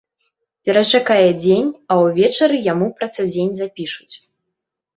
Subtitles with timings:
[0.69, 4.13] Перачакае дзень, а ўвечары яму працадзень запішуць.